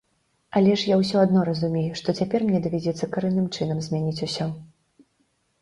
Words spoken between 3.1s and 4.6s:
карэнным чынам змяняць усё.